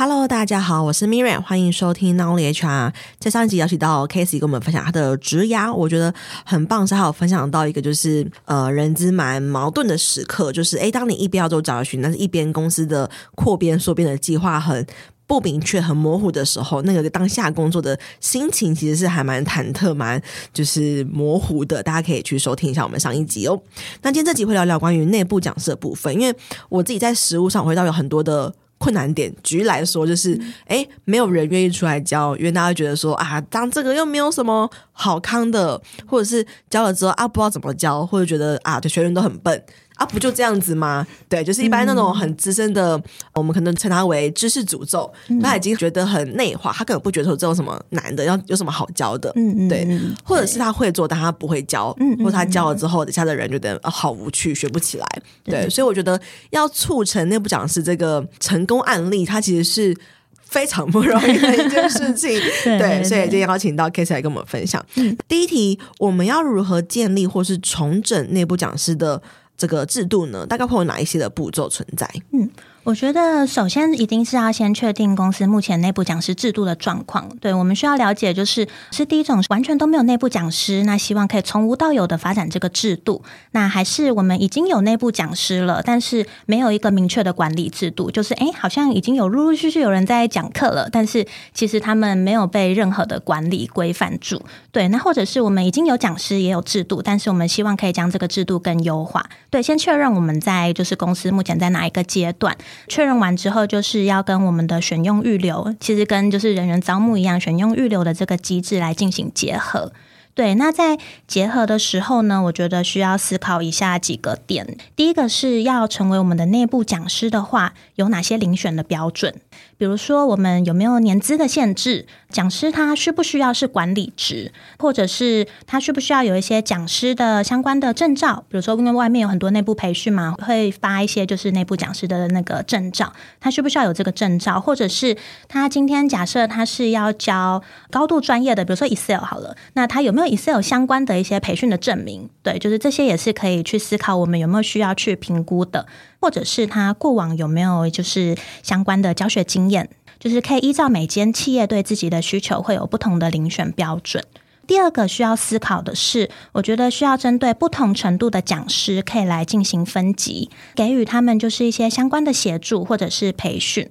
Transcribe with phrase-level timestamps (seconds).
[0.00, 2.92] Hello，大家好，我是 Miriam，欢迎收听 Not Only HR。
[3.18, 6.86] 在上一集邀请到 Casey 跟我们分享他的职涯，我觉得很棒。
[6.86, 14.86] 是还有分享到一个就是呃，人资蛮矛盾的时刻，就是诶，当你一边要做找寻，但是一边公司的扩编缩编的计划很
[15.26, 20.22] 不明确、很模糊的时候，那个当下工作的心情其实是还蛮忐忑、蛮
[20.54, 21.82] 就是模糊的。
[21.82, 23.60] 大家可以去收听一下我们上一集哦。
[24.02, 26.32] 那今天这集会聊聊关于内部讲师的部分，因为
[26.68, 28.54] 我自己在实务上会到有很多的。
[28.78, 39.62] 困难点，举例来说，就是哎，没有人愿意出来教，因为大家觉得说啊，当这个又没有什么好康的，或者是教了之后啊，不知道怎么教，或者觉得啊，对学员都很笨。
[39.98, 41.04] 啊，不就这样子吗？
[41.28, 43.02] 对，就是一般那种很资深的，嗯、
[43.34, 55.06] 我们可能称他为知识诅咒，嗯、他已经觉得很内化，他根本不觉得说这有什么难的，要有什么好教的，嗯嗯，对，或者是他会做，但他不会教，嗯，或者他教了之后，底下的人觉得、呃、好无趣，学不起来，
[55.42, 59.96] 对，所以我觉得要促成内部讲师这个成功案例，它其实是
[60.44, 64.84] 非常不容易的一件事情， 对，对，所以今天邀请到 Casey 来跟我们分享。
[64.94, 69.20] 嗯，第一题，我们要如何建立或是重整内部讲师的
[69.58, 72.08] 这个制度呢，大概会有哪一些的步骤存在？
[72.32, 72.48] 嗯。
[72.88, 77.28] 我觉得首先一定是要先确定公司目前内部讲师制度的状况。
[77.38, 83.22] 对，我们需要了解，就是是第一种完全都没有内部讲师，那希望可以从无到有的发展这个制度。
[83.50, 94.40] 那还是我们已经有内部讲师了，但是没有一个明确的管理制度，就是诶，好像已经有陆陆续续有人在讲课了，但是其实他们没有被任何的管理规范住。
[94.72, 99.28] 对，那或者是我们已经有讲师也有制度，但是我们希望可以将这个制度更优化。
[99.50, 102.56] 对，先确认我们在就是公司目前在哪一个阶段。
[102.86, 109.92] 确认完之后，就是要跟我们的选用预留，其实跟就是人员招募一样，选用预留的这个机制来进行结合。
[110.34, 114.78] 对，那在结合的时候呢，我觉得需要思考以下几个点。
[114.94, 119.34] 第一个是要成为我们的内部讲师的话，有哪些遴选的标准？
[119.76, 122.06] 比如说，我们有没有年资的限制？
[122.28, 128.44] 讲师他需不需要是管理职，或者是他需不需要有一些讲师的相关的证照？
[128.48, 134.60] 比如说，因为外面有很多内部培训嘛，会发一些就是内部讲师的那个证照，他需不需要有这个证照？
[134.60, 135.16] 或者是
[135.48, 142.28] 他今天假设他是要教高度专业的，比如说 Excel 好了，那他有没有 Excel 相关的一些培训的证明？
[142.42, 145.86] 对，就是这些也是可以去思考，我们有没有需要去评估的。
[146.20, 154.24] 或者是他过往有没有就是相关的教学经验，就是可以依照每间企业对自己的需求会有不同的遴选标准。
[154.66, 163.88] 第二个需要思考的是，我觉得需要针对不同程度的讲师，可以来进行分级，给予他们就是一些相关的协助或者是培训。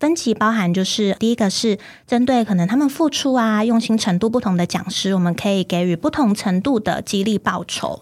[0.00, 8.00] 分级包含就是第一个是针对可能他们付出啊用心程度不同的讲师，我们可以给予不同程度的激励报酬。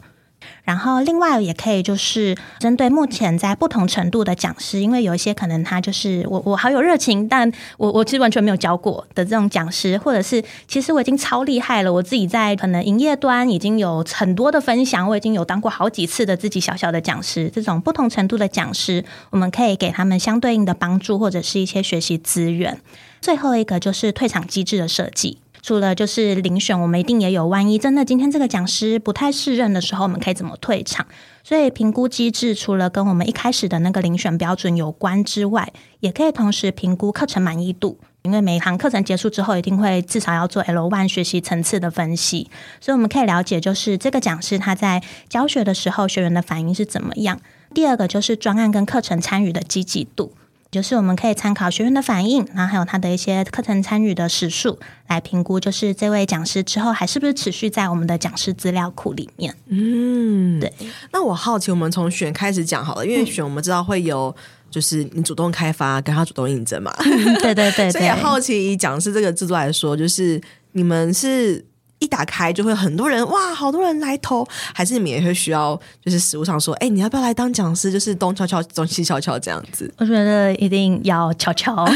[0.64, 22.80] 然后，另外也可以就是针对目前在不同程度的讲师，因为有一些可能他就是我我好有热情，但我我其实完全没有教过的这种讲师，或者是其实我已经超厉害了，我自己在可能营业端已经有很多的分享，我已经有当过好几次的自己小小的讲师，这种不同程度的讲师，我们可以给他们相对应的帮助或者是一些学习资源。
[23.20, 25.38] 最后一个就是退场机制的设计。
[25.62, 31.06] 除了就是遴选，我们一定也有，万一真的今天这个讲师不太适任的时候，我们可以怎么退场？
[31.44, 37.96] 所以评估机制除了跟我们一开始的那个遴选标准有关之外，也可以同时评估课程满意度。
[38.22, 42.48] 因为每一堂课程结束之后，一定会至少要做 L1 学习层次的分析，
[42.80, 47.40] 所以我们可以了解，就是这个讲师他在教学的时候，学员的反应是怎么样。
[47.74, 50.32] 第二个就是专案跟课程参与的积极度。
[50.72, 59.54] 就是我们可以参考学员的反应，然后还有他的一些课程参与的时数来评估，就是这位讲师之后还是不是持续在我们的讲师资料库里面。
[59.66, 60.72] 嗯，对。
[61.12, 64.34] 那我好奇，我们从选开始讲好了，因为选我们知道会有，
[64.70, 66.90] 就是你主动开发跟他主动应征嘛。
[67.04, 67.90] 嗯、对，对对对。
[67.92, 70.40] 所以好奇以讲师这个制度来说，就是
[70.72, 71.62] 你们是。
[72.02, 77.92] 一打开就会很多人哇，好多人来投，还是你们也会需要就是实务上说，哎，你要不要来当讲师？
[77.92, 79.88] 就是东敲敲，东西敲敲这样子。
[79.98, 81.86] 我觉得一定要敲敲。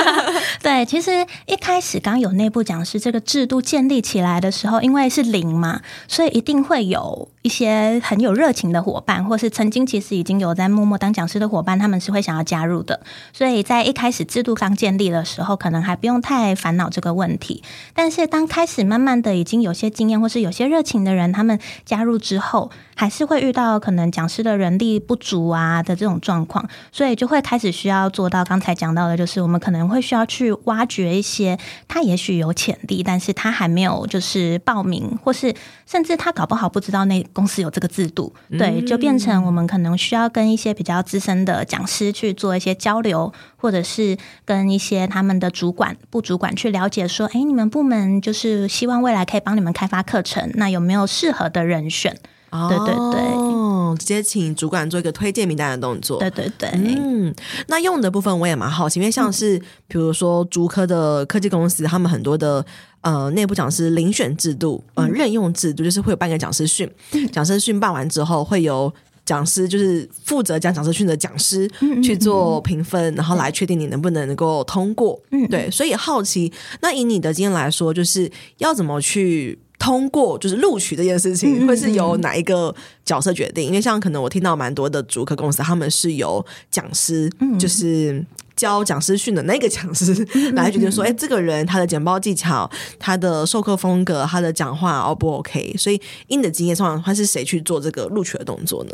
[0.60, 13.00] 对，其实一开始刚有内部讲师这个制度建立起来的时候，因为是零嘛，所以一定会有一些很有热情的伙伴，或是曾经其实已经有在默默当讲师的伙伴，他们是会想要加入的。
[13.32, 17.62] 所以在一开始制度刚建立的时候，可能还不用太烦恼这个问题。
[17.94, 31.56] 但是当开始慢慢的已经有些经验或是有些热情的人，他们加入之后，还是会遇到可能讲师的人力不足啊的这种状况，所以就会开始需要做到刚才讲到的，就是我们可能会需要去挖掘一些
[31.86, 35.54] 他也许有潜力，但是他还没有就是报名，或是
[35.86, 43.32] 甚至他搞不好不知道那公司有这个制度，对，就变成我们可能需要跟一些比较资深的讲师去做一些交流。
[43.66, 52.16] 或者是跟一些他们的主管、部主管去了解说，哎，你们部门就是希望未来可以帮你们开发课程，那有没有适合的人选？
[52.50, 56.20] 哦，对对对，直接请主管做一个推荐名单的动作。
[56.20, 57.34] 对对对，嗯，
[57.66, 59.58] 那用的部分我也蛮好奇，因为像是
[59.88, 62.64] 比如说竹科的科技公司，他们很多的
[63.00, 66.88] 呃内部讲师遴选制度，呃任用制度，就是会有半个讲师训，
[67.32, 68.94] 讲师训办完之后会有。
[69.26, 71.70] 讲师就是负责讲讲师训的讲师
[72.02, 75.20] 去做评分，然后来确定你能不能够通过。
[75.32, 76.50] 嗯，对，所以好奇，
[76.80, 82.74] 那以你的经验来说，就是要怎么去通过，就是录取这件事情，会是由哪一个
[83.04, 83.66] 角色决定？
[83.66, 87.28] 因为像可能我听到蛮多的主科公司，他们是由讲师，
[87.58, 88.24] 就是。
[88.56, 90.14] 教讲师训的那个讲师
[90.54, 92.68] 来决定说，哎，这个人他的简报技巧、
[92.98, 95.74] 他的授课风格、他的讲话 O 不 OK？
[95.78, 98.92] 所以，以你的经验上，他是谁去做这个录取的动作呢？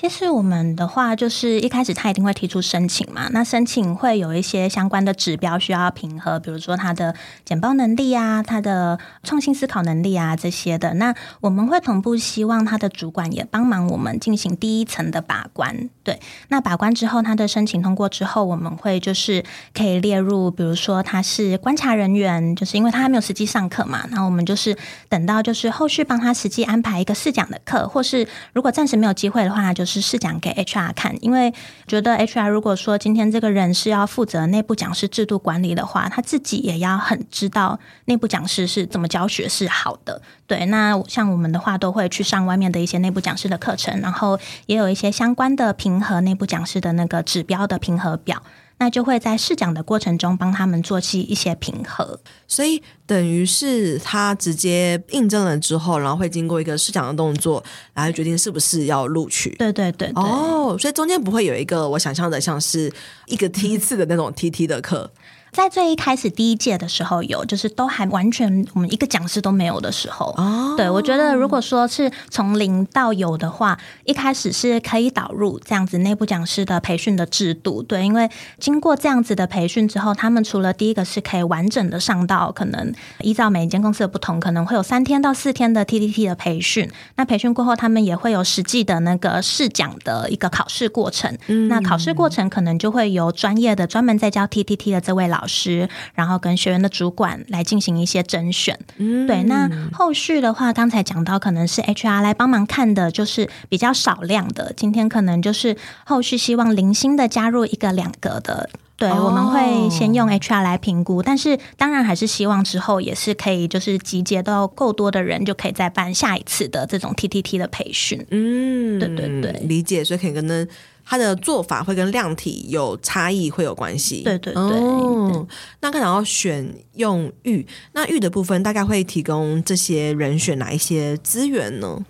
[0.00, 3.28] 其实我们的话，就是一开始他一定会提出申请嘛。
[3.32, 7.12] 那申请会有一些相关的指标需要评核，比如说他的
[7.44, 10.94] 简报能力啊，他的创新思考能力啊这些的。
[10.94, 15.90] 那我们会同步希望他的主管也帮忙我们进行第一层的把关。
[16.04, 19.44] 对，那把关之后，他的申请通过之后，我们会就是
[19.74, 24.06] 可以列入，比如说他是观察人员，就是因为他还没有实际上课嘛。
[24.12, 24.78] 那我们就是
[25.08, 31.52] 等到就是后续帮他实际安排一个试讲的课，或是如果暂时没有机会的话，就是试讲给 HR 看，因为
[31.86, 40.20] 觉得 HR 如果说今天这个人是要负责内部讲师制度管理的话，他自己也要很知道内部讲师是怎么教学是好的。
[40.46, 48.42] 对，那像我们的话，都会去上外面的一些内部讲师的课程，然后也有一些相关的评核内部讲师的那个指标的评核表。
[48.78, 57.62] 那就会在试讲的过程中帮他们做起一些平和，所以等于是他直接印证了之后，然后会经过一个试讲的动作，
[57.94, 59.50] 来决定是不是要录取。
[59.58, 62.92] 对对对，对，哦，所以中间不会有一个我想象的像是
[63.26, 65.10] 一个梯次的那种 TT 的课。
[65.58, 70.32] 在最一开始第一届的时候有，就是都还完全我们一个讲师都没有的时候。
[70.36, 77.82] 哦，对，我觉得如果说是从零到有的话，一开始是可以导入这样子内部讲师的培训的制度。
[77.82, 86.88] 对，因为经过这样子的培训之后，他们除了第一个是可以完整的上到，可能依照每一间公司的不同，可能会有三天到四天的 TTT 的培训。
[87.16, 91.36] 那培训过后，他们也会有实际的那个试讲的一个考试过程。
[91.48, 95.47] 嗯，那考试过程可能就会由专业的专门在教 TTT 的这位老。
[95.48, 98.78] 老师，然后跟学员的主管来进行一些甄选。
[98.98, 99.42] 嗯，对。
[99.44, 104.74] 那后续的话，刚才讲到，可能是 HR 来帮忙看的，就是比较少量的。
[104.76, 105.74] 今天可能就是
[106.04, 108.68] 后续希望零星的加入一个两个的。
[108.98, 118.26] 对，哦、我们会先用 HR 来评估，但是当然还是希望之后也是可以，就是集结到够多的人，就可以再办下一次的这种 TTT 的培训。
[118.32, 120.04] 嗯，对对对，理解。
[120.04, 120.68] 所以可以跟
[121.08, 121.10] 呢。
[121.10, 124.22] 他的做法会跟量体有差异，会有关系。
[124.22, 124.62] 对对对。
[124.62, 125.48] 哦，
[125.80, 132.04] 那看然后选用玉，那玉的部分大概会提供这些人选哪一些资源呢？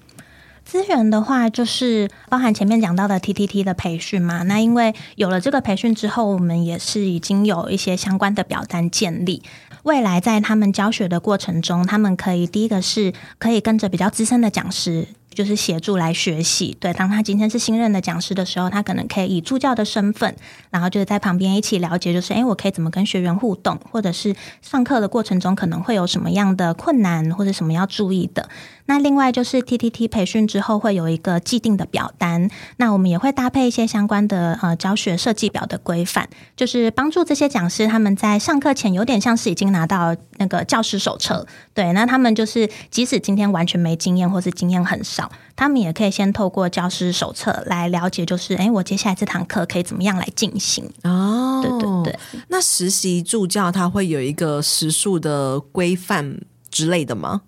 [0.64, 4.42] 资源的话，就是包含前面讲到的 TTT 的培训嘛。
[4.42, 9.42] 那因为有了这个培训之后，我们也是已经有一些相关的表单建立。
[9.84, 15.06] 未来在他们教学的过程中，他们可以第一个是可以跟着比较资深的讲师。
[15.32, 16.92] 就是协助来学习，对。
[16.92, 20.34] 当他今天是新任的讲师的时候，他可能可以以助教的身份，
[20.70, 28.48] 然后就是在旁边一起了解，就是诶，我可以怎么跟学员互动，或者是上课的过程中可能会有什么样的困难，或者什么要注意的。
[28.88, 36.26] 那另外就是 TTT 培训之后会有一个既定的表单，那我们也会搭配一些相关的呃教学设计表的规范，
[36.56, 41.92] 就是帮助这些讲师他们在上课前有点像是已经拿到那个教师手册，对。
[41.92, 45.30] 那他们就是即使今天完全没经验，或是经验很少。
[45.54, 50.90] 他们也可以先透过教师手册来了解，就是哎，我接下来这堂课可以怎么样来进行？
[51.02, 52.18] 哦，对对对。
[52.48, 56.40] 那实习助教他会有一个时数的规范
[56.70, 57.42] 之类的吗？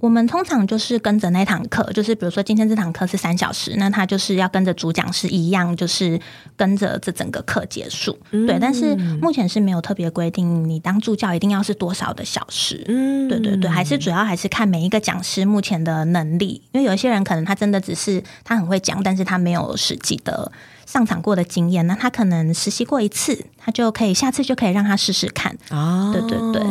[0.00, 6.18] 我们通常就是跟着那堂课，就是比如说今天这堂课是三小时，那他就是要跟着主讲师一样，就是
[6.56, 8.18] 跟着这整个课结束。
[8.30, 12.82] 嗯、对，但是目前是没有特别规定，你当助教一定要是多少的小时。
[12.88, 20.50] 嗯，对对对，还是主要还是看每一个讲师目前的能力，因为有一些人可能他真的只是他很会讲，但是他没有实际的
[20.86, 25.54] 上场过的经验，那他可能实习过一次，他就可以下次就可以让他试试看。
[25.68, 26.62] 啊，对对对。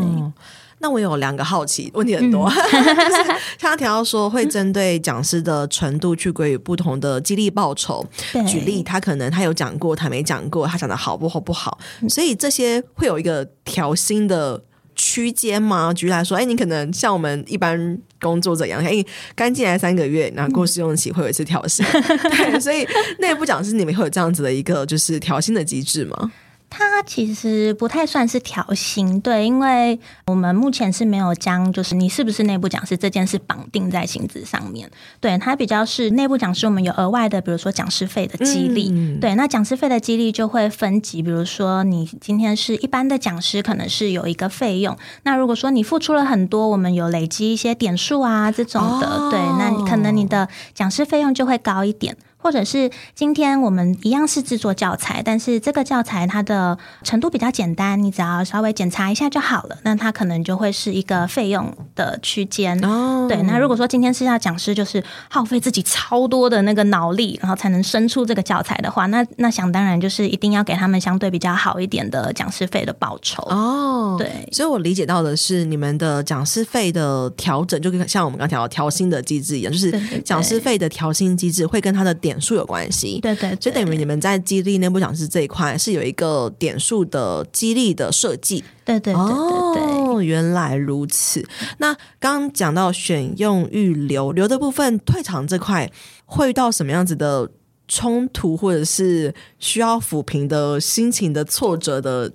[0.81, 2.49] 那我有两个好奇，问题很多。
[2.49, 8.05] 嗯、 就是他提到说，会针对讲师的程度去给予不同的激励报酬。
[8.47, 14.63] 举例，他可能他有讲过，他没讲过，他讲的好不好不好，所以这些会有一个调薪的
[14.95, 15.93] 区间吗？
[15.93, 19.03] 举例来说，哎，你可能像我们一般工作者一样，哎，
[19.35, 21.85] 刚进来三个月，然后过试用期会有一次调薪。
[21.91, 22.87] 对，所以
[23.19, 26.31] 内部讲师你们会有这样子的一个就是调薪的机制吗？
[26.69, 29.97] 他它其实不太算是调薪，对，因为
[30.27, 34.91] 我们目前是没有将就是你是不是内部讲师这件事绑定在薪资上面。
[35.21, 38.89] 对，它比较是内部讲师，我们有额外的，比如说讲师费的激励。
[38.91, 44.97] 嗯、对，那讲师费的激励就会分级，比如说你今天是一般的讲师，可能是有一个费用。
[45.23, 52.17] 那如果说你付出了很多，我们有累积一些点数啊这种的，哦、对，那你可能你的讲师费用就会高一点。
[52.41, 59.77] 或者是今天我们一样是制作教材，但是这个教材它的程度比较简单，你只要稍微检查一下就好了。
[59.83, 62.81] 那它可能就会是一个费用的区间。
[62.83, 63.41] 哦，对。
[63.43, 73.43] 那如果说今天是要讲师，就是耗费自己超多的那个脑力，然后才能生出这个教材的话，那那想当然就是一定要给他们相对比较好一点的讲师费的报酬。
[73.43, 74.47] 哦，对。
[74.51, 79.91] 所以我理解到的是，你们的讲师费的调整，就跟像我们刚才调调薪的机制一样，就是
[80.21, 91.47] 讲师费的调薪机制会跟他的点数有关系，对，对对，就等于你们在激励内部讲师这一块是有一个点数的激励的设计，对对对对对，哦，原来如此。
[91.77, 95.89] 那刚刚讲到选用预留留的部分，退场这块
[96.25, 97.49] 会遇到什么样子的
[97.87, 102.27] 冲突，或者是需要抚平的心情的挫折的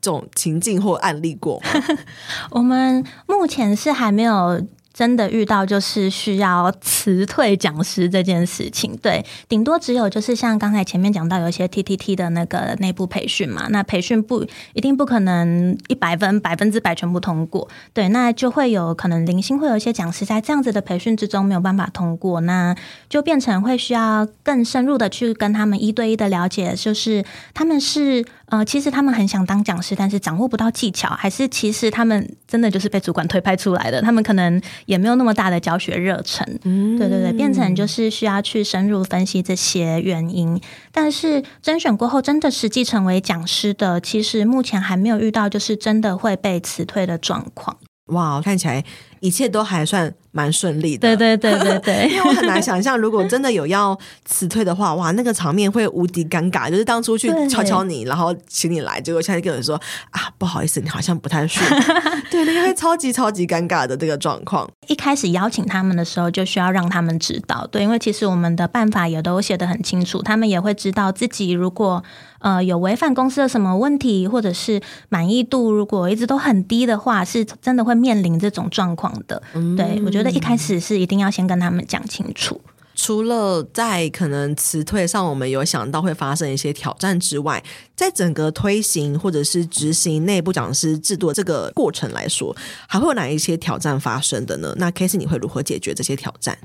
[0.00, 1.60] 这种情境或案例过？
[2.52, 4.64] 我们目前是还没有。
[4.96, 22.74] 真的遇到就是需要辞退讲师这件事情，对，顶多只有就是像刚才前面讲到有一些 TTT 的那个内部培训嘛，那培训不一定不可能一百分百分之百全部通过，对，那就会有可能零星会有一些讲师在这样子的培训之中没有办法通过，那
[23.10, 27.22] 就变成会需要更深入的去跟他们一对一的了解，就是
[27.52, 28.24] 他们是。
[28.48, 36.46] 呃，其实他们很想当讲师，但是掌握不到技巧，还是其实他们真的就是被主管推派出来的，他们可能也没有那么大的教学热忱。
[36.62, 40.60] 嗯，对对对，变成就是需要去深入分析这些原因。
[40.92, 47.76] 但是甄选过后，真的实际成为讲师的，其实目前还没有遇到就是真的会被辞退的状况。
[48.12, 48.84] 哇，看起来
[49.18, 51.16] 一切都还算蛮顺利的。
[51.16, 56.70] 对对对对对， 因为我很难想象，如果真的有要辞退的话，哇，那个场面会无敌尴尬。
[56.70, 61.64] 就是当初去敲敲你，然后请你来，结果现在跟人说啊，不好意思，你好像不太顺。
[62.30, 64.68] 对，那个会超级超级尴尬的这个状况。
[64.88, 72.04] 一开始邀请他们的时候，就需要让他们知道，对，因为其实我们的办法也都写得很清楚，他们也会知道自己如果。
[72.38, 79.42] 呃，有违反公司的什么问题，或者是满意度如果一直都很低的话，是真的会面临这种状况的。
[79.54, 82.60] 嗯，对，我觉得一开始是一定要先跟他们讲清楚。
[82.96, 87.62] 除了在可能辞退上，我们有想到会发生一些挑战之外，
[87.94, 92.56] 在整个推行或者是执行内部讲师制度这个过程来说，
[92.88, 94.74] 还会有哪一些挑战发生的呢？
[94.78, 96.56] 那 Casey 你会如何解决这些挑战？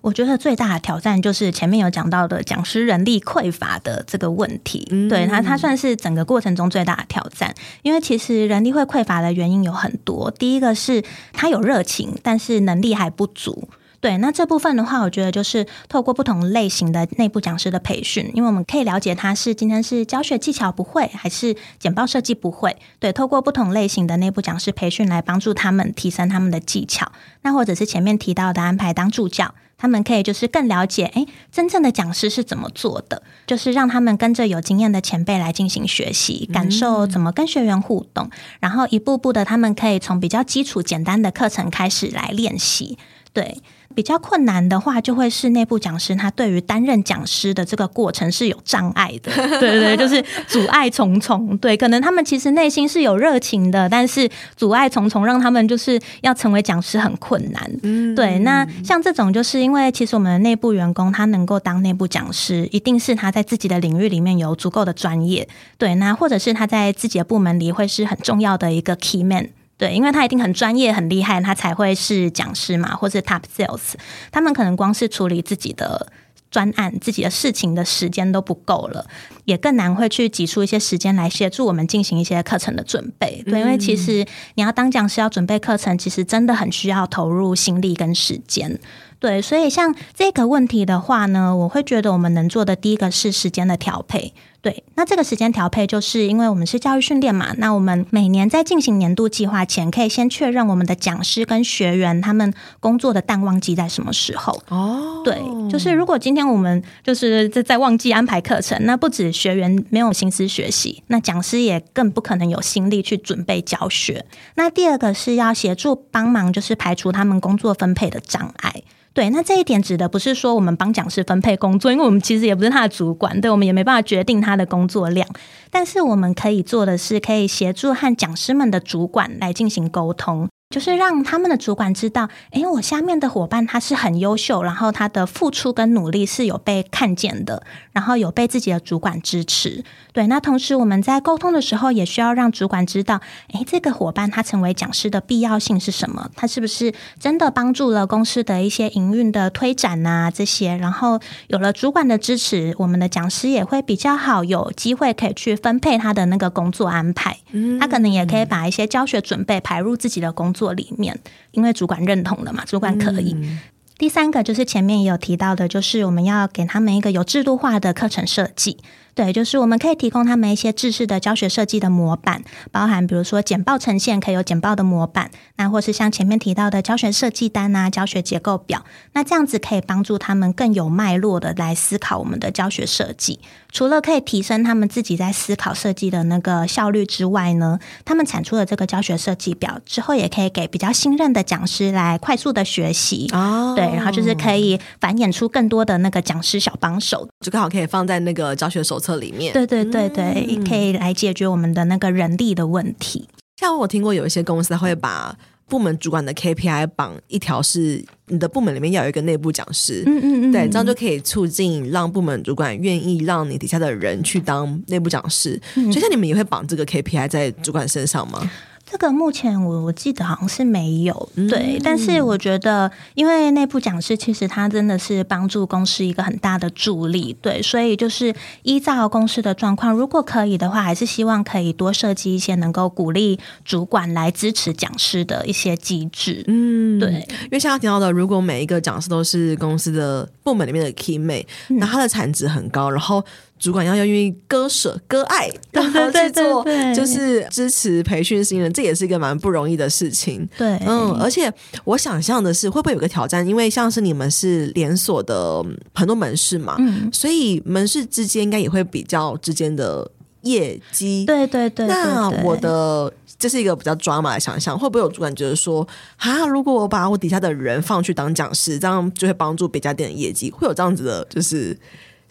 [0.00, 13.68] 我觉得最大的挑战就是前面有讲到的讲师人力匮乏的这个问题，嗯、对它它算是整个过程中最大的挑战，因为其实人力会匮乏的原因有很多，第一个是他有热情，但是能力还不足。
[14.02, 22.76] 对，那这部分的话，我觉得就是透过不同类型的内部讲师的培训，因为我们可以了解他是今天是教学技巧不会，还是简报设计不会。
[22.98, 27.12] 对，透过不同类型的内部讲师培训来帮助他们提升他们的技巧。
[27.42, 38.28] 那或者是前面提到的安排当助教，他们可以就是更了解，诶，真正的讲师是怎么做的，就是让他们跟着有经验的前辈来进行学习，感受怎么跟学员互动，
[38.58, 42.98] 然后一步步的，他们可以从比较基础简单的课程开始来练习。
[43.32, 43.62] 对。
[43.94, 51.56] 比较困难的话，就会是内部讲师他对于担任讲师的这个过程是有障碍的， 对对对，就是阻碍重重。
[51.58, 57.70] 对，可能他们其实内心是有热情的，但是阻碍重重，让他们就是要成为讲师很困难。
[57.82, 58.38] 嗯，对。
[58.40, 65.48] 那像这种，就是因为其实我们的内部员工他能够当内部讲师，一定是他在自己的领域里面有足够的专业。
[65.78, 69.48] 对，那或者是他在自己的部门里会是很重要的一个 key man。
[69.82, 73.94] 对，因为他一定很专业、很厉害，他才会是讲师嘛，或是 top sales。
[74.30, 76.06] 他们可能光是处理自己的
[76.52, 79.04] 专案、自己的事情的时间都不够了，
[79.44, 83.42] 也更难会去挤出一些时间来协助我们进行一些课程的准备。
[83.44, 84.24] 对，因为其实
[84.54, 88.78] 你要当讲师要准备课程，其实真的很需要投入心力跟时间。
[89.18, 94.32] 对，所以像这个问题的话呢，我会觉得我们能做的第一个是时间的调配。
[94.62, 104.62] 对，那这个时间调配，就是因为我们是教育训练嘛，那我们每年在进行年度计划前，可以先确认我们的讲师跟学员他们工作的淡旺季在什么时候。
[104.68, 114.24] 哦，对，就是如果今天我们就是在在旺季安排课程，那不止学员没有心思学习，那讲师也更不可能有心力去准备教学。
[114.54, 118.84] 那第二个是要协助帮忙，就是排除他们工作分配的障碍。
[119.14, 125.28] 对，那这一点指的不是说我们帮讲师分配工作，因为我们其实也不是他的主管，对，我们也没办法决定他的工作量。
[125.70, 130.48] 但是我们可以做的是，可以协助和讲师们的主管来进行沟通。
[130.72, 137.62] 就是让他们的主管知道，诶，我下面的伙伴他是很优秀，然后他的付出跟努力是有被看见的，
[137.92, 139.84] 然后有被自己的主管支持。
[140.14, 143.20] 对，那同时我们在沟通的时候，也需要让主管知道，
[143.52, 146.30] 诶，这个伙伴他成为讲师的必要性是什么？
[146.34, 150.74] 他是不是真的帮助了公司的一些营运的推展啊这些？
[150.76, 157.36] 然后有了主管的支持，我们的讲师也会比较好，有机会可以去分配他的那个工作安排。
[157.50, 160.61] 嗯，他可能也可以把一些教学准备排入自己的工作。
[160.62, 161.18] 做里面，
[161.50, 163.32] 因为主管认同了嘛，主管可以。
[163.34, 163.58] 嗯、
[163.98, 168.78] 第三个就是前面也有提到的，就是我们要给他们一个有制度化的课程设计。
[169.14, 183.40] 对，就是我们可以提供他们一些制式的教学设计的模板，包含比如说简报呈现可以有简报的模板，那或是像前面提到的教学设计单啊、教学结构表，那这样子可以帮助他们更有脉络的来思考我们的教学设计。
[183.70, 193.28] 除了可以提升他们自己在思考设计的那个效率之外呢，他们产出的这个教学设计表之后，也可以给比较新任的讲师来快速的学习。
[193.32, 199.01] 哦，对，然后就是可以繁衍出更多的那个讲师小帮手，就刚好可以放在那个教学手。
[199.02, 203.28] 册里面，对对对对，嗯、可以来解决我们的那个人力的问题。
[203.56, 205.36] 像我听过有一些公司，他会把
[205.68, 215.60] 部门主管的 KPI 绑一条，是你的部门里面要有一个内部讲师，嗯嗯嗯，对，这样就可以促进让部门主管愿意让你底下的人去当内部讲师。
[215.76, 218.50] 嗯、所以，像你们也会绑这个 KPI 在主管身上吗？
[218.92, 228.34] 这个目前我我记得好像是没有，对，嗯、但是我觉得，因为内部讲师其实他真的是帮助公司一个很大的助力，对，所以就是
[228.64, 237.12] 依照公司的状况，如果可以的话，还是希望可以多设计一些能够鼓励主管来支持讲师的一些机制，嗯，对，
[237.44, 243.24] 因为像他提到的，如果每一个讲师都是公司的部门里面的 key mate，那他的产值很高，然后。
[243.62, 250.44] 主管要要愿意割舍割爱，然后去做，就是支持培训新人，这也是一个蛮不容易的事情。
[250.58, 251.50] 对，嗯，而且
[251.84, 253.46] 我想象的是，会不会有个挑战？
[253.46, 260.10] 因为像是你们是连锁的很多门市嘛，嗯，所以门市之间应该也会比较之间的
[260.40, 261.24] 业绩。
[261.24, 270.50] 对对对，那我的这是一个比较抓马的想象，会不会有主管觉得说，啊，如果我把我底下的人放去当讲师，这样就会帮助别家店的业绩？
[270.50, 271.78] 会有这样子的，就是。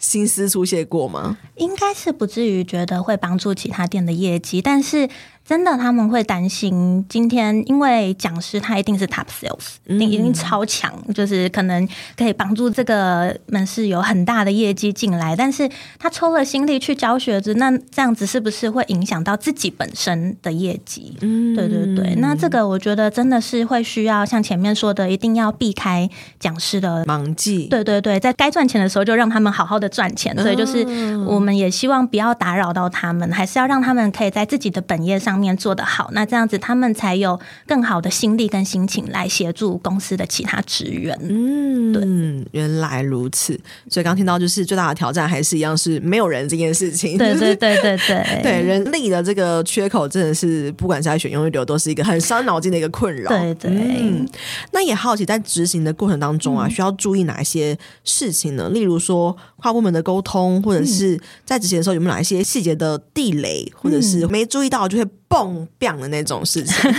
[0.02, 1.38] 心思出现过吗？
[1.56, 5.08] 应该是不至于觉得会帮助其他店的业绩，但是。
[5.44, 15.34] 真的，他们会担心今天，因为讲师他一定是 top sales，一定一定超强，就是可能可以帮助这个门市有很大的业绩进来。
[15.34, 21.16] 但是他抽了心力去教学子，那这样子是不是会影响到自己本身的业绩？
[21.20, 22.14] 嗯，对对对。
[22.14, 27.66] 那这个我觉得真的是会需要像前面说的，一定要避开讲师的盲记。
[27.66, 30.34] 对对对，在该赚钱的时候就让他们好好的赚钱。
[30.38, 30.86] 所以就是
[31.26, 35.31] 我们也希望不要打扰到他们，还是要让他们可以在自己的本业上。
[35.32, 41.18] 方面做得好，那这样子他们才有更好的心力跟心情来协助公司的其他职员。
[41.22, 43.58] 嗯，对，原来如此。
[43.88, 47.16] 所以刚听到就是最大的挑战还是一样是没有人这件事情。
[47.16, 53.30] 对对对对对，对 人力的这个缺口真的是不管是在选用育留都是一个很伤脑筋的一个困扰。
[53.30, 54.28] 对对，嗯，
[54.72, 58.68] 那也好奇在执行的过程当中啊，需要注意哪一些事情呢？
[58.68, 65.08] 例如说跨部门的沟通，或者是在执行的时候有没有哪一些细节的地雷，或者是没注意到就会。
[65.32, 66.74] 蹦变的那种事情，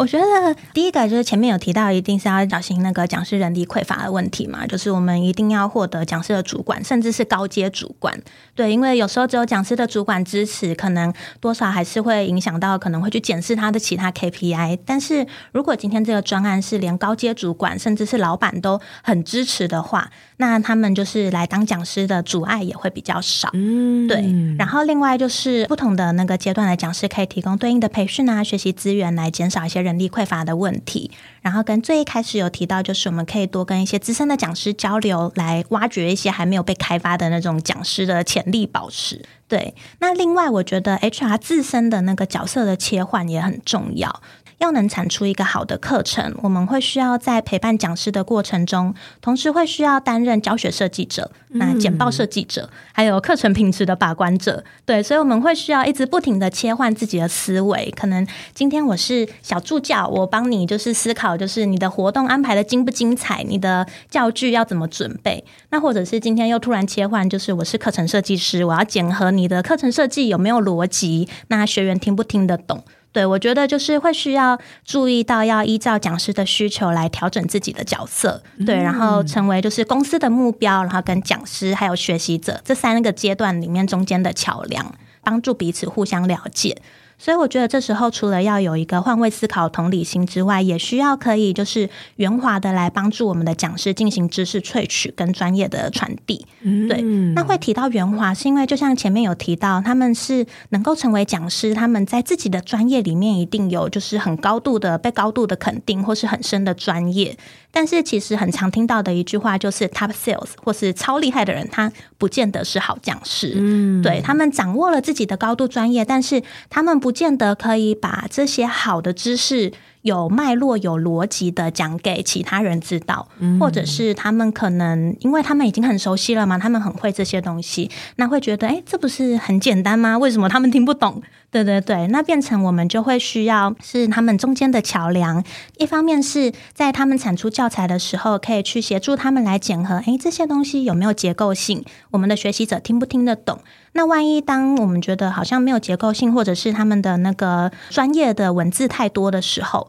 [0.00, 8.18] 我觉得第一个就是前面有提到，一定是要小心那个讲师人力匮乏的问题嘛，就是我们一定要获得讲师的主管，甚至是高阶主管，
[8.54, 14.78] 对，因为有时候只有讲师的主管支持，可能多少还是会影响到，可能会去检视他的其他 KPI。
[14.86, 23.50] 但是如果今天这个专案是连高阶主管甚至是老板都很支持的话，那他们就是来当讲师的阻碍也会比较少。
[23.52, 24.24] 嗯，对。
[24.58, 26.70] 然后另外就是不同的那个阶段的。
[26.80, 31.10] 讲师可以提供对应的培训啊、学习资源，来减少一些人能力匮乏的问题。
[31.42, 39.24] 然后跟最一开始有提到，就是我们可以多跟一些资深的讲师交流，来挖掘一些还没有被开发的那种讲师的潜力宝石。
[39.48, 44.22] 对，那另外我觉得 HR 自身的那个角色的切换也很重要。
[44.60, 54.62] 要能产出一个好的课程，我们会需要在陪伴讲师的过程中，同时会需要担任教学设计者、那简报设计者，还有课程品质的把关者。
[54.84, 57.90] 对，所以我们会需要一直不停的切换自己的思维。
[57.96, 65.42] 可能今天我是小助教，我帮你就是思考，就是你的活动安排的精不精彩，你的教具要怎么准备。
[65.70, 72.84] 那或者是今天又突然切换，就是我是课程设计师，我要检核你的课程设计有没有逻辑，那学员听不听得懂。
[73.12, 86.80] 对，我觉得就是会需要注意到要依照讲师的需求来调整自己的角色，对，然后成为就是公司的目标，然后跟讲师还有学习者这三个阶段里面中间的桥梁，帮助彼此互相了解。
[87.20, 96.46] 所以我觉得这时候除了要有一个换位思考、同理心之外，也需要可以就是圆滑的来帮助我们的讲师进行知识萃取跟专业的传递。
[96.62, 97.02] 嗯、对，
[97.34, 107.36] 那会提到圆滑，是因为就像前面有提到，他们是能够成为讲师，他们在自己的专业里面一定有就是很高度的被高度的肯定，或是很深的专业。
[107.72, 113.52] 但是其实很常听到的一句话就是，top sales 或是超厉害的人，他不见得是好讲师。
[113.56, 119.72] 嗯，对，他们掌握了自己的高度专业，但是他们不不见得可以把这些好的知识。
[120.02, 130.16] 有脉络、有逻辑的讲给其他人知道，或者是他们可能因为他们已经很熟悉了嘛，他们很会这些东西，那会觉得，哎，这不是很简单吗？
[130.16, 131.22] 为什么他们听不懂？
[131.50, 135.42] 对对对，那变成我们就会需要是他们中间的桥梁。
[135.78, 141.84] 一方面是在他们产出教材的时候，可以去协助他们来检核，哎，这些东西有没有结构性？
[142.12, 143.58] 我们的学习者听不听得懂？
[143.94, 149.88] 那万一当我们觉得好像没有结构性，或者是他们的那个专业的文字太多的时候，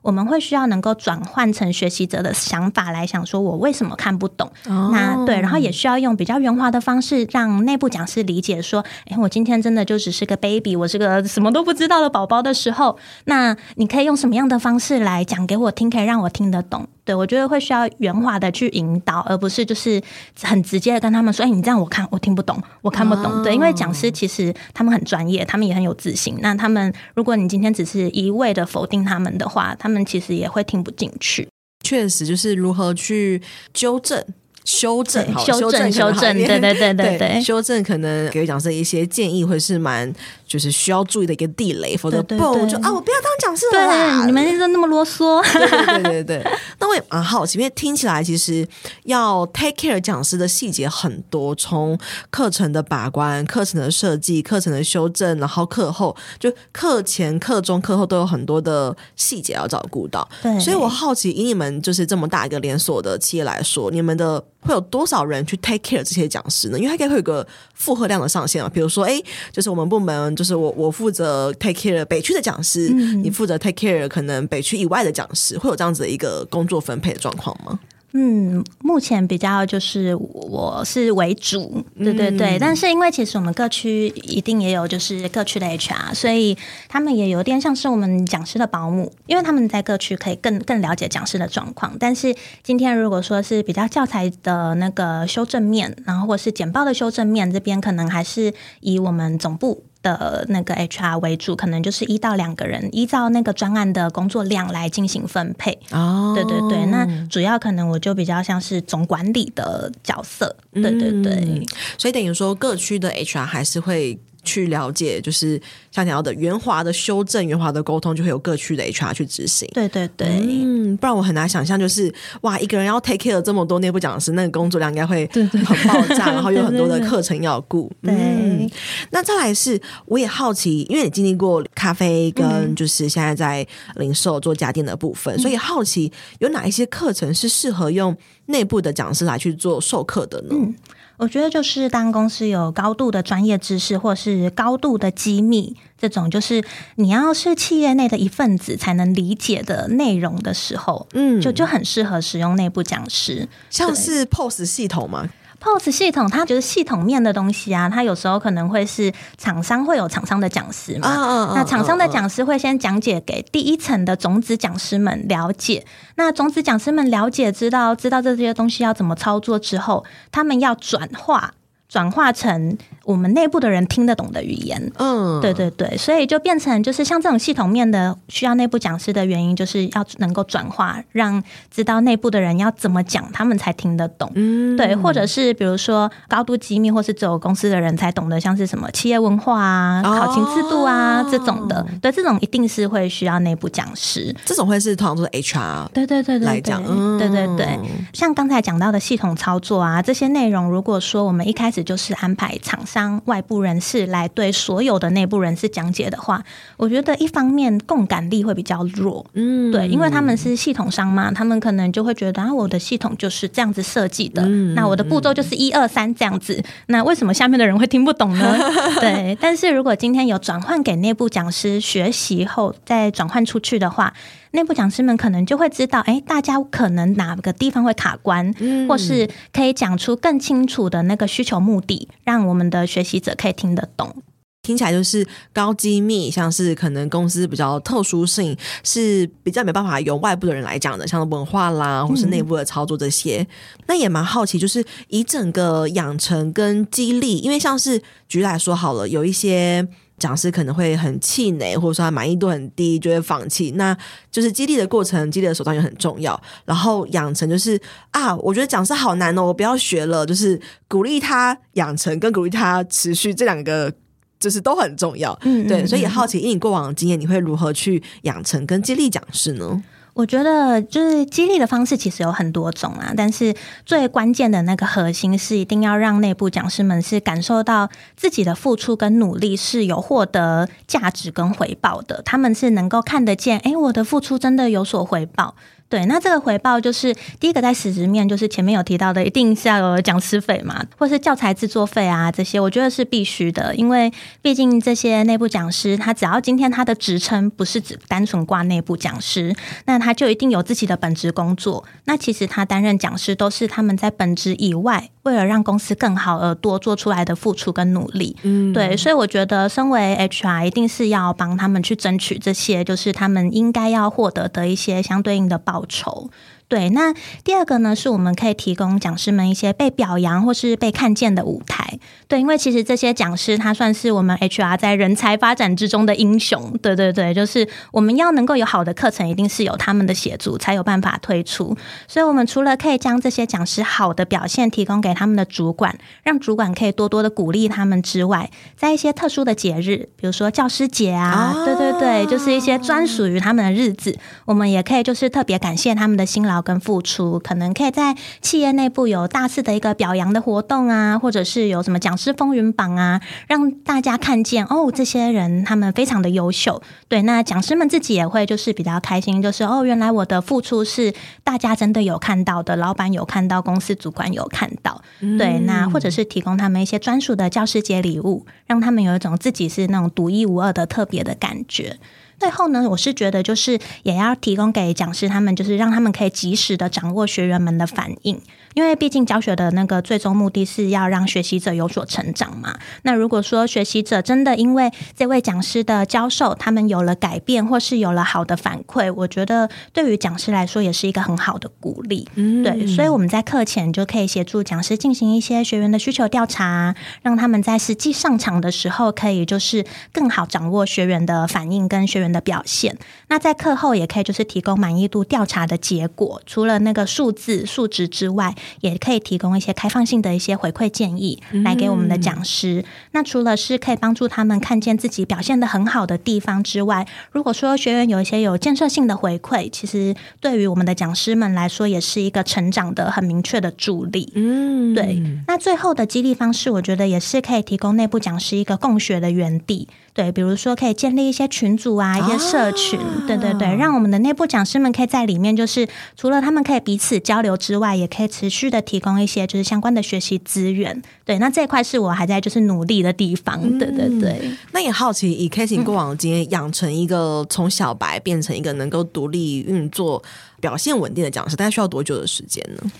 [0.01, 4.51] 我们会需要能够转换成学习者的想法来想，说我为什么看不懂？
[4.67, 16.87] 哦、那对，然后也需要用比较圆滑的方式，让内部讲师理解说，哎，我今天真的就只是个 baby，我是个什么都不知道的宝宝的时候，那你可以用什么样的方式来讲给我听，可以让我听得懂？
[17.03, 19.99] 对，我觉得会需要圆滑的去引导，而不是就是
[20.43, 23.25] 很直接的跟他们说：“哎，你这样我看我听不懂，我看不懂。
[23.25, 26.37] 哦”对，因为讲师其实他们很专业，他们也很有自信。
[26.41, 31.45] 那他们如果你今天只是一味的否定他们的话，他他们其实也会听不进去。
[31.83, 33.41] 确实，就是如何去
[33.73, 34.23] 纠正。
[34.63, 40.11] 修正，修正，修正， 对对 对对对，修正可能给讲师一些建议，会是蛮
[40.45, 44.17] 就是需要注意的一个地雷，否则不就啊，我不要当讲师了啦。
[44.21, 45.41] 对，你们就那么啰嗦。
[45.51, 46.51] 对对对对对。
[46.79, 48.67] 那我也蛮好奇，因为听起来其实
[49.03, 51.97] 要 take care 讲师的细节很多，从
[52.29, 60.27] 课程的把关、课程的设计、课程的修正，然后课后就课前、课中、课后都有很多的细节要照顾到。
[60.41, 64.43] 对，所以我好奇，以你们就是这么大一个连锁的企业来说，你们的。
[64.61, 66.77] 会有多少人去 take care 这些讲师呢？
[66.77, 68.69] 因为他应该会有个负荷量的上限啊。
[68.73, 69.21] 比如说，哎，
[69.51, 77.79] 就是我们部门，就是我我负责 take care 北区的讲师，嗯、你负责 take care 可能北区以外的讲师，会有这样子的一个工作分配的状况吗？
[78.13, 82.57] 嗯，目前比较就是我是为主，对对对。
[82.57, 86.57] 嗯、但是因为其实我们各区一定也有就是各区的 HR，所以
[86.89, 91.95] 他们也有点像是我们讲师的保姆，因为他们在各区可以更更了解讲师的状况。
[91.97, 99.85] 但是今天如果说是比较教材的那个修正面，然后或是简报的修正面，这边可能还是以我们总部。
[100.01, 105.77] 的那个 HR 为主，可能就是一到两个人，依照那个专案的工作量来进行分配。
[105.91, 110.55] 哦，对对对，那主要可能我就比较像是总管理的角色。
[110.73, 111.65] 对对对，嗯，
[111.97, 114.19] 所以等于说各区的 HR 还是会。
[114.43, 119.69] 去了解，就是像你要的圆滑的修正、圆滑的沟通，就会有各区的 HR 去执行。
[119.73, 125.47] 对对对，嗯，不然我很难想象，就是哇，一个人要 take care 这么多内部讲师，那个工作量应该会很
[125.87, 127.91] 爆炸，然后有很多的课程要顾。
[128.01, 128.69] 对，嗯，
[129.11, 138.15] 那再来是，我也好奇，因为你经历过咖啡跟就是现在在零售做家电的部分，嗯，所以好奇有哪一些课程是适合用
[138.47, 140.49] 内部的讲师来去做授课的呢？
[140.51, 140.73] 嗯
[141.17, 146.63] 我觉得就是当公司有高度的专业知识，或是高度的机密，这种就是
[146.95, 155.29] 你要是企业内的一份子才能理解的内容的时候，嗯，就就很适合使用内部讲师，像是 POS 系统吗
[155.61, 171.53] ？POS 系统，它就是系统面的东西啊，它有时候可能会是厂商会有厂商的讲师嘛，哦哦哦、那厂商的讲师会先讲解给第一层的种子讲师们了解，那种子讲师们了解知道知道这些东西要怎么操作之后，他们要转化。
[171.91, 196.81] 转化成我们内部的人听得懂的语言，嗯，对对对，所以就变成就是像这种系统面的需要内部讲师的原因，就是要能够转化，让知道内部的人要怎么讲，他们才听得懂，嗯，对，或者是比如说高度机密，或是只有公司的人才懂得，像是什么企业文化啊、考勤制度啊、哦、这种的，对，这种一定是会需要内部讲师，这种会是通常都是 HR，对对对对来讲，
[197.17, 197.77] 对对对，
[198.13, 206.43] 像刚才讲到的系统操作啊，这些内容，如果说我们一开始始就是安排厂商外部人士来对所有的内部人士讲解的话，
[206.77, 218.57] 我觉得一方面共感力会比较弱，嗯，对，因为他们是系统商嘛，他们可能就会觉得啊，我的系统就是这样子设计的，嗯、那我的步骤就是一二三这样子，那为什么下面的人会听不懂呢？
[219.01, 224.13] 对，但是如果今天有转换给内部讲师学习后再转换出去的话。
[224.51, 234.13] 内部讲师们可能就会知道，哎，大家可能哪个地方会卡关，嗯、或是可以讲出更清楚的那个需求目的，让我们的学习者可以听得懂。
[234.61, 243.41] 听起来就是高机密，像是可能公司比较特殊性，是比较没办法由外部的人来讲的，像文化啦，或是内部的操作这些。
[243.41, 243.47] 嗯、
[243.87, 249.87] 那也蛮好奇，就是以整个养成跟激励，因为像是举例来说好了，有一些。
[250.21, 253.71] 讲师可能会很气馁，或者说他满意度很低，就会放弃。
[253.71, 253.97] 那
[254.31, 256.39] 就是激励的过程，激励的手段也很重要。
[256.63, 257.81] 然后养成就是
[258.11, 260.23] 啊，我觉得讲师好难哦，我不要学了。
[260.23, 263.91] 就是鼓励他养成跟鼓励他持续这两个，
[264.39, 265.37] 就是都很重要。
[265.41, 269.83] 嗯，对，所以也好奇，以你过往的经验，你会如何去养成跟激励讲师呢？
[270.13, 285.55] 我觉得就是激励的方式其实有很多种啊，但是最关键的那个核心是一定要让内部讲师们是感受到自己的付出跟努力是有获得价值跟回报的，他们是能够看得见，诶，我的付出真的有所回报。
[285.91, 294.09] 对，那这个回报就是第一个在实质面，就是前面有提到的，一定是要有讲师费嘛，或是教材制作费啊，这些我觉得是必须的，因为
[294.41, 299.53] 毕竟这些内部讲师，他只要今天他的职称不是只单纯挂内部讲师，
[299.85, 301.83] 那他就一定有自己的本职工作。
[302.05, 308.37] 那其实他担任讲师都是他们在本职以外，为了让公司更好而多做出来的付出跟努力。
[308.43, 316.29] 嗯，对，所以我觉得身为 HR 一定是要帮他们去争取这些，就是他们应该要获得的一些相对应的报酬。
[316.71, 321.99] 对，那第二个呢，是我们可以提供讲师们一些被表扬或是被看见的舞台。
[322.29, 326.73] 对，因为其实这些讲师他算是我们 HR 在人才发展之中的英雄。
[326.81, 331.75] 对对对，就是我们要能够有好的课程，一定是有他们的协助才有办法推出。
[332.07, 346.60] 所以，我们除了可以将这些讲师好的表现提供给他们的主管，让主管可以多多的鼓励他们之外，在一些特殊的节日，比如说教师节啊，对对对，就是一些专属于他们的日子，我们也可以就是特别感谢他们的辛劳。
[346.61, 356.81] 跟付出，可能可以在企业内部有大肆的一个表扬的活动啊，或者是有什么讲师风云榜啊，让大家看见哦，这些人他们非常的优秀。
[357.07, 365.01] 对，那讲师们自己也会就是比较开心，就是哦，原来我的付出是大家真的有看到的，老板有看到，公司主管有看到。
[365.19, 371.97] 对，那或者是提供他们一些专属的教师节礼物，让他们有一种自己是那种独一无二的特别的感觉。
[372.41, 378.41] 最后呢，我是觉得就是也要提供给讲师他们，就是让他们可以及时的掌握学员们的反应。
[378.73, 382.73] 因为毕竟教学的那个最终目的是要让学习者有所成长嘛。
[383.03, 392.27] 那如果说学习者真的因为这位讲师的教授，他们有了改变，或是有了好的反馈，我觉得对于讲师来说也是一个很好的鼓励。
[392.35, 402.97] 嗯，对，所以我们在课前就可以协助讲师进行一些学员的需求调查，让他们在实际上场的时候，可以就是更好掌握学员的反应跟学员的表现。
[403.29, 408.55] 那在课后也可以就是提供满意度调查的结果，除了那个数字数值之外。
[408.81, 412.81] 也可以提供一些开放性的一些回馈建议来给我们的讲师。
[412.81, 424.31] 嗯、那除了是可以帮助他们看见自己表现的很好的地方之外，如果说学员有一些有建设性的回馈，其实对于我们的讲师们来说，也是一个成长的很明确的助力。
[424.35, 425.21] 嗯，对。
[425.47, 429.87] 那最后的激励方式，我觉得也是可以提供内部讲师一个共学的园地。
[430.13, 441.01] 对，比如说可以建立一些群组啊，一些社群，啊、对对对，让我们的内部讲师们可以在里面，就是除了他们可以彼此交流之外，也可以持续的提供一些就是相关的学习资源。
[441.23, 443.59] 对，那这一块是我还在就是努力的地方。
[443.63, 444.51] 嗯、对对对。
[444.73, 450.21] 那也好奇，以 Casey 过往的经验，养成一个从小白变成一个能够独立运作、
[450.59, 452.91] 表现稳定的讲师，大概需要多久的时间呢？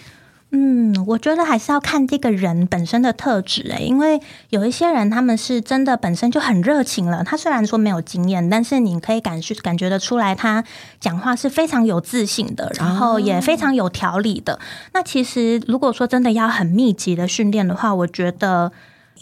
[0.54, 10.64] 嗯，我觉得还是要看这个人本身的特质诶，因为有一些人他们是真的本身就很热情了，他虽然说没有经验，但是你可以感觉感觉得出来，他
[11.00, 14.60] 讲话是非常有自信的，然后也非常有条理的。
[14.94, 18.72] 那其实如果说真的要很密集的训练的话，我觉得。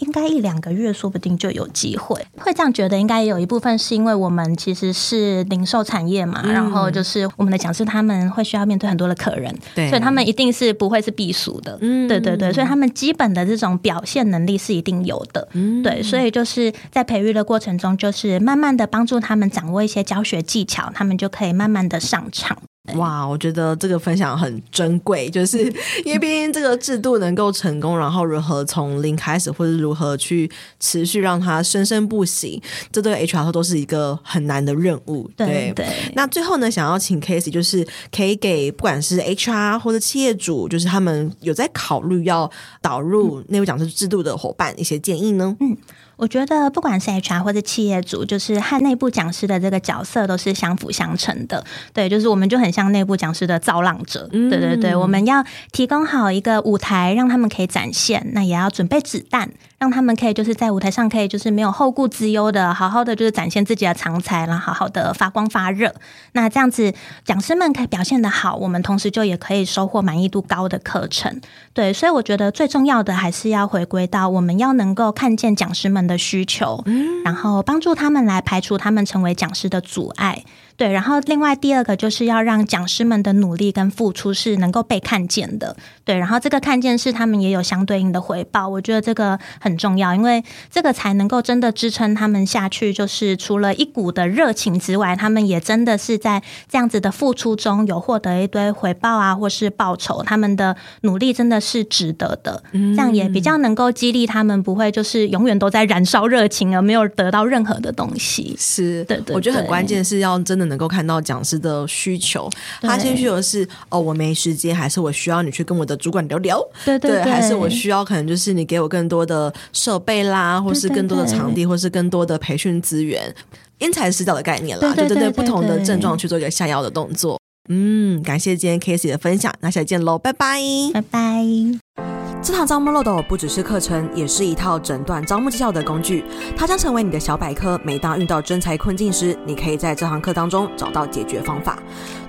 [0.00, 2.20] 应该一两个月，说不定就有机会。
[2.38, 11.78] 会这样觉得，应该也有一部分是因为我们其实是零售产业嘛，嗯、然后就是我们的讲师他们会需要面对很多的客人，对，所以他们一定是不会是避暑的。
[11.80, 15.46] 嗯，对对对，所以他们基本的这种表现能力是一定有的。
[15.52, 22.56] 嗯，对，所以就是在培育的过程中，就是慢慢的帮助他们掌握一些教学技巧，他们就可以慢慢的上场。
[22.94, 25.58] 哇，我觉得这个分享很珍贵，就是
[26.04, 35.30] 因为毕竟这个制度能够成功，然后如何从零开始，或者如何去持续让它生生不息，这对 HR 都是一个很难的任务。
[35.36, 35.86] 对对。
[36.14, 45.54] 那最后呢，想要请 Casey，就是可以给不管是 HR 或者企业主，就是他们有在考虑要导入内部讲师制度的伙伴一些建议呢？
[45.60, 45.76] 嗯。
[46.20, 51.64] 我觉得不管是 HR 或者企业主，就是和内部讲师的这个角色都是相辅相成的。
[51.94, 54.28] 对，就是我们就很像内部讲师的造浪者。
[54.30, 59.50] 对对对，我们要提供好一个舞台，让他们可以展现，那也要准备子弹。
[59.80, 65.94] 让他们可以就是在舞台上可以就是没有后顾之忧的，好好的就是展现自己的长才，然后好好的发光发热。
[66.32, 66.92] 那这样子
[67.24, 71.40] 讲师们可以表现的好，我们同时就也可以收获满意度高的课程。
[71.72, 76.84] 对，所以我觉得最重要的还是要回归到我们要能够看见讲师们的需求，
[77.24, 80.44] 然后帮助他们来排除他们成为讲师的阻碍。
[80.80, 85.76] 对，然后另外第二个就是要让讲师们的努力跟付出是能够被看见的。
[86.06, 88.66] 对，然后这个看见是他们也有相对应的回报。
[88.66, 92.94] 我觉得这个很重要，因为这个才能够真的支撑他们下去。
[92.94, 100.22] 就是除了一股的热情之外，他们也真的是在这样子的付出中有获得一堆回报啊，或是报酬。
[100.22, 108.56] 他们的努力真的是值得的，这样也比较能够激励他们，不会就是永远都在燃烧热情而没有得到任何的东西。
[108.58, 110.69] 是，对，对对，我觉得很关键是要真的。
[110.70, 112.48] 能够看到讲师的需求，
[112.80, 116.58] 他先需求是哦，我没时间，还是我需要你去跟我的主管聊聊？
[116.86, 123.34] 对对还是我需要可能就是你给我更多的设备啦，或是更多的场地，或是更多的培训资源，
[123.78, 127.38] 因材施教的概念啦，对对对，不同的症状去做一个下药的动作。
[127.68, 130.60] 嗯，感谢今天 Casey 的分享，那下次见喽，拜拜，
[130.94, 132.09] 拜拜。
[132.42, 136.24] 这堂招募漏斗不只是课程，也是一套诊断招募绩效的工具。
[136.56, 137.78] 它将成为你的小百科。
[137.84, 141.78] 每当遇到征才困境时，你可以在这堂课当中找到解决方法。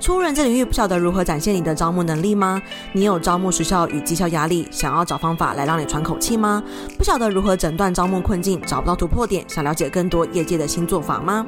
[0.01, 2.61] 初入人这领域，不晓得如何展现你的招募能力吗？
[2.91, 6.61] 你有招募时效与绩效压力，想要找方法来让你喘口气吗？
[6.97, 11.45] 不晓得如何诊断招募困境，找不到突破点，想了解更多业界的新做法吗？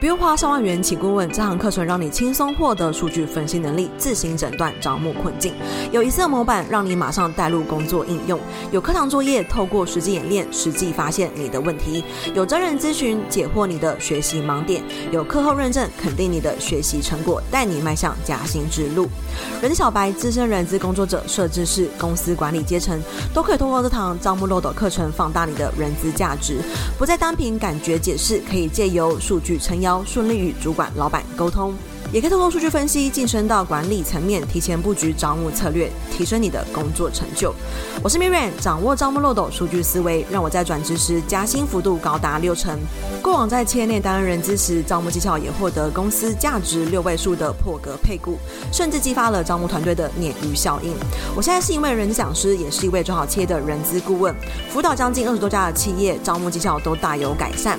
[0.00, 5.54] 不用花上万元请顾问，这堂课程让你轻松获得数据分析能力，自行诊断招募困境。
[5.92, 12.02] 有一次模板让你马上带入工作做应用，有课堂作业，透过实际演练，实际发现你的问题。
[12.34, 14.82] 有专人咨询，解惑你的学习盲点。
[15.10, 19.10] 有课后认证，肯定你的学习成果，带你迈向加薪之路。
[19.60, 22.98] 人小白、资深人资工作者、设计师、公司管理阶层，
[23.34, 26.62] 都可以通过这堂招募漏斗课程，放大你的人资价值。
[26.98, 30.02] 不再单凭感觉解释，可以借由数据撑腰。
[30.06, 31.74] 顺利与主管、老板沟通，
[32.12, 37.54] 也可以透过数据分析晋升到管理层面，提前布局招募策略，提升你的工作成就。
[38.02, 42.78] 我是 Miriam，掌握招募漏斗数据思维，让我在转职时加薪幅度高达六成。
[43.22, 48.36] 过往在企业内担任人资时，招募绩效也获得公司价值六位数的破格配股，
[48.70, 50.92] 甚至激发了招募团队的鲶鱼效应。
[51.34, 54.34] 我现在是一位人资讲师，也是一位做好企业的人资顾问，
[54.68, 57.78] 辅导将近二十多家的企业，招募绩效都大有改善。